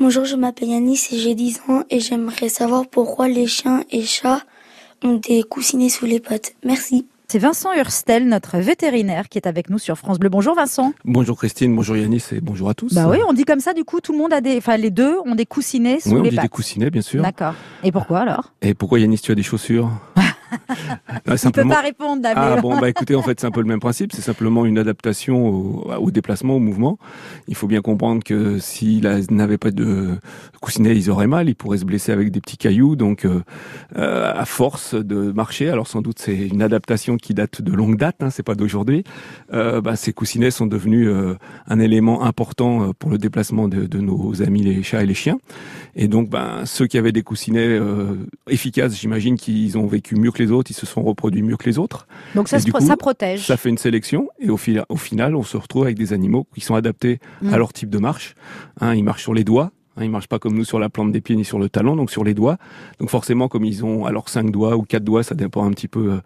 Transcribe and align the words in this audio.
Bonjour, 0.00 0.24
je 0.24 0.34
m'appelle 0.34 0.70
Yanis 0.70 1.08
et 1.12 1.18
j'ai 1.18 1.34
10 1.34 1.60
ans 1.68 1.82
et 1.90 2.00
j'aimerais 2.00 2.48
savoir 2.48 2.86
pourquoi 2.88 3.28
les 3.28 3.46
chiens 3.46 3.84
et 3.90 4.00
chats 4.02 4.40
ont 5.04 5.16
des 5.16 5.42
coussinets 5.42 5.90
sous 5.90 6.06
les 6.06 6.20
pattes. 6.20 6.54
Merci. 6.64 7.06
C'est 7.28 7.38
Vincent 7.38 7.68
Hurstel, 7.76 8.26
notre 8.26 8.56
vétérinaire, 8.58 9.28
qui 9.28 9.36
est 9.36 9.46
avec 9.46 9.68
nous 9.68 9.78
sur 9.78 9.96
France 9.98 10.18
Bleu. 10.18 10.30
Bonjour 10.30 10.54
Vincent. 10.56 10.94
Bonjour 11.04 11.36
Christine, 11.36 11.76
bonjour 11.76 11.96
Yanis 11.96 12.24
et 12.32 12.40
bonjour 12.40 12.70
à 12.70 12.74
tous. 12.74 12.94
Bah 12.94 13.08
oui, 13.10 13.18
on 13.28 13.34
dit 13.34 13.44
comme 13.44 13.60
ça, 13.60 13.74
du 13.74 13.84
coup, 13.84 14.00
tout 14.00 14.12
le 14.12 14.18
monde 14.18 14.32
a 14.32 14.40
des, 14.40 14.56
enfin 14.56 14.78
les 14.78 14.90
deux 14.90 15.18
ont 15.26 15.34
des 15.34 15.46
coussinets 15.46 16.00
sous 16.00 16.08
oui, 16.12 16.16
on 16.16 16.22
les 16.22 16.30
dit 16.30 16.36
pattes. 16.36 16.46
des 16.46 16.48
coussinets 16.48 16.90
bien 16.90 17.02
sûr. 17.02 17.22
D'accord. 17.22 17.54
Et 17.84 17.92
pourquoi 17.92 18.20
alors? 18.20 18.52
Et 18.62 18.72
pourquoi 18.72 18.98
Yanis 19.00 19.18
tu 19.20 19.30
as 19.32 19.34
des 19.34 19.42
chaussures? 19.42 19.90
Il 21.26 21.32
Ouais, 21.32 21.36
peut 21.52 21.68
pas 21.68 21.80
répondre, 21.80 22.22
David. 22.22 22.38
Ah 22.38 22.60
bon, 22.60 22.78
bah 22.80 22.88
écoutez, 22.88 23.14
en 23.14 23.22
fait, 23.22 23.38
c'est 23.40 23.46
un 23.46 23.50
peu 23.50 23.60
le 23.60 23.66
même 23.66 23.80
principe. 23.80 24.12
C'est 24.12 24.22
simplement 24.22 24.64
une 24.66 24.78
adaptation 24.78 25.46
au, 25.48 25.90
au 25.98 26.10
déplacement, 26.10 26.56
au 26.56 26.58
mouvement. 26.60 26.98
Il 27.48 27.54
faut 27.54 27.66
bien 27.66 27.80
comprendre 27.80 28.22
que 28.24 28.58
s'il 28.58 29.06
a- 29.06 29.18
n'avait 29.30 29.58
pas 29.58 29.70
de 29.70 30.10
coussinet, 30.60 30.94
ils 30.96 31.10
auraient 31.10 31.26
mal. 31.26 31.48
Ils 31.48 31.54
pourraient 31.54 31.78
se 31.78 31.84
blesser 31.84 32.12
avec 32.12 32.30
des 32.30 32.40
petits 32.40 32.56
cailloux. 32.56 32.96
Donc, 32.96 33.24
euh, 33.24 33.42
euh, 33.96 34.32
à 34.34 34.44
force 34.44 34.94
de 34.94 35.32
marcher, 35.32 35.68
alors 35.70 35.86
sans 35.86 36.02
doute 36.02 36.18
c'est 36.18 36.36
une 36.36 36.62
adaptation 36.62 37.16
qui 37.16 37.34
date 37.34 37.62
de 37.62 37.72
longue 37.72 37.96
date. 37.96 38.16
Hein, 38.20 38.30
c'est 38.30 38.42
pas 38.42 38.54
d'aujourd'hui. 38.54 39.04
Euh, 39.52 39.80
bah, 39.80 39.96
ces 39.96 40.12
coussinets 40.12 40.50
sont 40.50 40.66
devenus 40.66 41.08
euh, 41.08 41.36
un 41.66 41.78
élément 41.80 42.22
important 42.24 42.82
euh, 42.88 42.92
pour 42.98 43.10
le 43.10 43.18
déplacement 43.18 43.68
de, 43.68 43.86
de 43.86 43.98
nos 43.98 44.42
amis 44.42 44.62
les 44.62 44.82
chats 44.82 45.02
et 45.02 45.06
les 45.06 45.14
chiens. 45.14 45.38
Et 45.96 46.08
donc, 46.08 46.28
ben, 46.30 46.64
ceux 46.66 46.86
qui 46.86 46.98
avaient 46.98 47.12
des 47.12 47.22
coussinets 47.22 47.78
efficaces, 48.48 48.98
j'imagine 48.98 49.36
qu'ils 49.36 49.78
ont 49.78 49.86
vécu 49.86 50.16
mieux 50.16 50.30
que 50.30 50.42
les 50.42 50.50
autres, 50.50 50.59
ils 50.68 50.74
se 50.74 50.84
sont 50.86 51.02
reproduits 51.02 51.42
mieux 51.42 51.56
que 51.56 51.64
les 51.66 51.78
autres. 51.78 52.06
Donc 52.34 52.48
ça, 52.48 52.58
se 52.58 52.64
coup, 52.72 52.72
protège. 52.96 53.46
Ça 53.46 53.56
fait 53.56 53.68
une 53.70 53.78
sélection 53.78 54.28
et 54.38 54.50
au, 54.50 54.56
fil- 54.56 54.84
au 54.88 54.96
final, 54.96 55.34
on 55.36 55.42
se 55.42 55.56
retrouve 55.56 55.84
avec 55.84 55.96
des 55.96 56.12
animaux 56.12 56.46
qui 56.54 56.60
sont 56.60 56.74
adaptés 56.74 57.20
Mm. 57.40 57.54
à 57.54 57.56
leur 57.58 57.72
type 57.72 57.88
de 57.90 57.98
marche. 57.98 58.34
Hein, 58.80 58.94
ils 58.94 59.02
marchent 59.04 59.22
sur 59.22 59.32
les 59.34 59.44
doigts. 59.44 59.70
Hein, 60.00 60.04
ils 60.04 60.10
marchent 60.10 60.28
pas 60.28 60.38
comme 60.38 60.54
nous 60.54 60.64
sur 60.64 60.78
la 60.78 60.88
plante 60.88 61.12
des 61.12 61.20
pieds 61.20 61.36
ni 61.36 61.44
sur 61.44 61.58
le 61.58 61.68
talon, 61.68 61.96
donc 61.96 62.10
sur 62.10 62.24
les 62.24 62.34
doigts. 62.34 62.56
Donc 62.98 63.10
forcément, 63.10 63.48
comme 63.48 63.64
ils 63.64 63.84
ont 63.84 64.06
alors 64.06 64.28
cinq 64.28 64.50
doigts 64.50 64.76
ou 64.76 64.82
quatre 64.82 65.04
doigts, 65.04 65.22
ça 65.22 65.34
dépend 65.34 65.64
un 65.64 65.70
petit 65.70 65.88
peu 65.88 66.12
euh, 66.12 66.16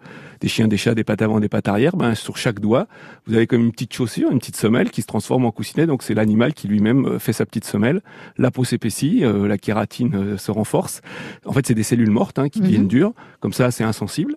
des 0.41 0.47
chiens, 0.47 0.67
des 0.67 0.77
chats, 0.77 0.95
des 0.95 1.03
pattes 1.03 1.21
avant, 1.21 1.39
des 1.39 1.49
pattes 1.49 1.67
arrière. 1.67 1.95
Ben 1.95 2.15
sur 2.15 2.37
chaque 2.37 2.59
doigt, 2.59 2.87
vous 3.27 3.35
avez 3.35 3.47
comme 3.47 3.61
une 3.61 3.71
petite 3.71 3.93
chaussure, 3.93 4.31
une 4.31 4.39
petite 4.39 4.55
semelle 4.55 4.89
qui 4.89 5.01
se 5.01 5.07
transforme 5.07 5.45
en 5.45 5.51
coussinet. 5.51 5.85
Donc 5.85 6.03
c'est 6.03 6.13
l'animal 6.13 6.53
qui 6.53 6.67
lui-même 6.67 7.05
euh, 7.05 7.19
fait 7.19 7.33
sa 7.33 7.45
petite 7.45 7.65
semelle. 7.65 8.01
La 8.37 8.51
peau 8.51 8.63
s'épaissit, 8.63 9.23
euh, 9.23 9.47
la 9.47 9.57
kératine 9.57 10.15
euh, 10.15 10.37
se 10.37 10.51
renforce. 10.51 11.01
En 11.45 11.51
fait, 11.53 11.65
c'est 11.67 11.73
des 11.75 11.83
cellules 11.83 12.11
mortes 12.11 12.39
hein, 12.39 12.49
qui 12.49 12.59
Mhm. 12.59 12.65
deviennent 12.65 12.87
dures. 12.87 13.13
Comme 13.39 13.53
ça, 13.53 13.71
c'est 13.71 13.83
insensible. 13.83 14.35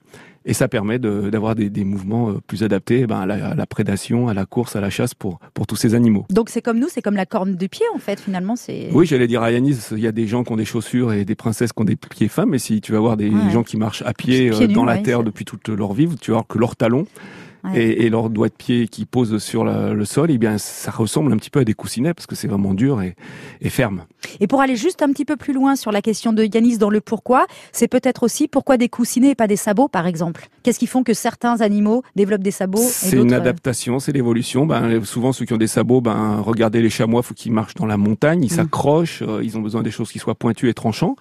Et 0.51 0.55
ça 0.55 0.67
permet 0.67 0.99
de- 0.99 1.29
d'avoir 1.29 1.55
des, 1.55 1.69
des 1.69 1.85
mouvements 1.85 2.31
euh, 2.31 2.41
plus 2.47 2.63
adaptés 2.63 3.07
ben, 3.07 3.21
à, 3.21 3.27
la, 3.27 3.49
à 3.51 3.55
la 3.55 3.67
prédation, 3.67 4.29
à 4.29 4.35
la 4.35 4.47
course, 4.47 4.77
à 4.77 4.81
la 4.81 4.89
chasse 4.89 5.13
pour, 5.13 5.39
pour 5.53 5.67
tous 5.67 5.77
ces 5.77 5.95
animaux. 5.95 6.25
Donc 6.31 6.49
c'est 6.49 6.63
comme 6.63 6.79
nous, 6.79 6.89
c'est 6.89 7.03
comme 7.03 7.17
la 7.17 7.27
corne 7.27 7.55
du 7.55 7.69
pied 7.69 7.85
en 7.95 7.99
fait. 7.99 8.19
Finalement, 8.19 8.57
c'est. 8.57 8.89
Oui, 8.93 9.05
j'allais 9.05 9.27
dire 9.27 9.43
à 9.43 9.53
Yanis, 9.53 9.77
il 9.93 9.99
y 10.01 10.07
a 10.07 10.13
des 10.13 10.27
gens 10.27 10.45
qui 10.45 10.53
ont 10.53 10.57
des 10.57 10.65
chaussures 10.65 11.13
et 11.13 11.27
des 11.27 11.35
princesses 11.35 11.73
qui 11.75 11.83
ont 11.83 11.85
des 11.85 11.97
pieds 11.97 12.29
fins, 12.29 12.47
mais 12.47 12.59
si 12.59 12.81
tu 12.81 12.93
vas 12.93 12.99
voir 13.01 13.17
des 13.19 13.29
Ouais. 13.29 13.51
gens 13.53 13.63
qui 13.63 13.77
marchent 13.77 14.03
à 14.07 14.15
pied, 14.15 14.49
Pieds 14.51 14.63
euh, 14.65 14.67
nus, 14.69 14.73
dans 14.73 14.85
la 14.87 14.95
ouais, 14.95 15.03
terre 15.03 15.23
depuis 15.23 15.45
toute 15.45 15.69
leur 15.69 15.93
vie, 15.93 16.09
tu 16.21 16.31
vas 16.31 16.39
voir 16.39 16.47
que 16.47 16.59
leurs 16.59 16.77
talons 16.77 17.07
Ouais. 17.65 17.81
et, 17.83 18.07
et 18.07 18.11
leurs 18.11 18.31
doigts 18.31 18.49
de 18.49 18.55
pied 18.55 18.87
qui 18.87 19.05
posent 19.05 19.39
sur 19.39 19.65
la- 19.65 19.93
le 19.93 20.05
sol, 20.05 20.31
eh 20.31 20.39
bien, 20.39 20.59
ça 20.59 20.91
ressemble 20.93 21.33
un 21.33 21.37
petit 21.37 21.51
peu 21.51 21.59
à 21.61 21.65
des 21.65 21.75
coussinets 21.75 22.15
parce 22.15 22.27
que 22.27 22.37
c'est 22.37 22.47
vraiment 22.49 22.73
dur 22.73 23.03
et, 23.03 23.17
et 23.61 23.69
ferme. 23.69 24.05
Et 24.39 24.47
pour 24.47 24.61
aller 24.61 24.77
juste 24.77 25.03
un 25.03 25.09
petit 25.09 25.25
peu 25.25 25.37
plus 25.37 25.53
loin 25.53 25.75
sur 25.75 25.91
la 25.91 26.01
question 26.01 26.33
de 26.33 26.45
Yanis 26.45 26.79
dans 26.79 26.91
le 26.91 27.01
pourquoi, 27.01 27.47
c'est 27.73 27.89
peut-être 27.89 28.23
aussi 28.23 28.47
pourquoi 28.47 28.77
des 28.77 28.89
coussinets 28.89 29.31
et 29.31 29.35
pas 29.35 29.47
des 29.49 29.57
sabots, 29.57 29.89
par 29.89 30.07
exemple. 30.07 30.49
Qu'est-ce 30.63 30.79
qui 30.79 30.87
font 30.87 31.03
que 31.03 31.15
certains 31.15 31.61
animaux 31.61 32.03
développent 32.15 32.43
des 32.45 32.51
sabots 32.53 32.79
et 32.79 32.83
C'est 32.83 33.17
une 33.17 33.33
euh, 33.33 33.37
adaptation, 33.39 33.99
c'est 33.99 34.13
l'évolution. 34.13 34.65
Ben, 34.67 35.05
souvent, 35.05 35.33
ceux 35.33 35.45
qui 35.45 35.53
ont 35.53 35.57
des 35.59 35.67
sabots, 35.67 36.01
ben, 36.01 36.41
regardez 36.41 36.81
les 36.81 36.91
chamois, 36.91 37.23
faut 37.23 37.35
qu'ils 37.35 37.53
marchent 37.53 37.75
dans 37.75 37.87
la 37.87 37.97
montagne, 37.97 38.45
ils 38.45 38.53
Mm. 38.53 38.57
s'accrochent, 38.57 39.23
euh, 39.23 39.41
ils 39.43 39.57
ont 39.59 39.63
besoin 39.63 39.83
des 39.83 39.91
choses 39.91 40.13
qui 40.13 40.19
soient 40.21 40.35
pointues 40.37 40.69
et 40.69 40.75
tranchants. 40.75 41.17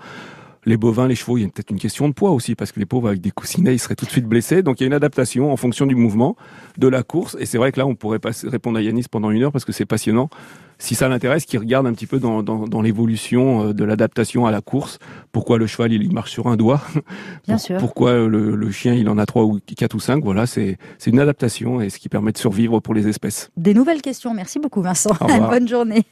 Les 0.67 0.75
bovins, 0.75 1.07
les 1.07 1.15
chevaux, 1.15 1.37
il 1.37 1.43
y 1.43 1.45
a 1.45 1.47
peut-être 1.47 1.71
une 1.71 1.79
question 1.79 2.09
de 2.09 2.13
poids 2.13 2.31
aussi, 2.31 2.53
parce 2.53 2.73
que 2.73 2.79
les 2.81 2.85
pauvres 2.85 3.07
avec 3.07 3.21
des 3.21 3.31
coussinets, 3.31 3.73
ils 3.73 3.79
seraient 3.79 3.95
tout 3.95 4.03
de 4.03 4.11
suite 4.11 4.25
blessés. 4.25 4.63
Donc 4.63 4.81
il 4.81 4.83
y 4.83 4.85
a 4.85 4.87
une 4.87 4.93
adaptation 4.93 5.49
en 5.49 5.55
fonction 5.55 5.85
du 5.85 5.95
mouvement, 5.95 6.35
de 6.77 6.89
la 6.89 7.03
course. 7.03 7.37
Et 7.39 7.45
c'est 7.45 7.57
vrai 7.57 7.71
que 7.71 7.79
là, 7.79 7.87
on 7.87 7.95
pourrait 7.95 8.19
pas 8.19 8.31
répondre 8.43 8.77
à 8.77 8.81
Yanis 8.81 9.05
pendant 9.09 9.31
une 9.31 9.43
heure 9.43 9.53
parce 9.53 9.63
que 9.63 9.71
c'est 9.71 9.85
passionnant. 9.85 10.29
Si 10.77 10.93
ça 10.93 11.07
l'intéresse, 11.07 11.45
qu'il 11.45 11.57
regarde 11.59 11.87
un 11.87 11.93
petit 11.93 12.05
peu 12.05 12.19
dans, 12.19 12.43
dans, 12.43 12.67
dans 12.67 12.81
l'évolution 12.81 13.69
euh, 13.69 13.73
de 13.73 13.83
l'adaptation 13.83 14.45
à 14.45 14.51
la 14.51 14.61
course. 14.61 14.99
Pourquoi 15.31 15.57
le 15.57 15.67
cheval, 15.67 15.93
il, 15.93 16.13
marche 16.13 16.31
sur 16.31 16.47
un 16.47 16.57
doigt 16.57 16.81
Bien 17.47 17.57
sûr. 17.57 17.77
Pourquoi 17.77 18.27
le, 18.27 18.55
le 18.55 18.71
chien, 18.71 18.93
il 18.93 19.09
en 19.09 19.17
a 19.17 19.25
trois 19.25 19.43
ou 19.43 19.59
quatre 19.75 19.95
ou 19.95 19.99
cinq 19.99 20.23
Voilà, 20.23 20.45
c'est 20.45 20.77
une 21.05 21.19
adaptation 21.19 21.81
et 21.81 21.89
ce 21.89 21.97
qui 21.97 22.09
permet 22.09 22.33
de 22.33 22.37
survivre 22.37 22.79
pour 22.81 22.93
les 22.93 23.07
espèces. 23.07 23.49
Des 23.55 23.73
nouvelles 23.73 24.01
questions. 24.01 24.33
Merci 24.33 24.59
beaucoup, 24.59 24.81
Vincent. 24.81 25.15
Bonne 25.49 25.67
journée. 25.67 26.03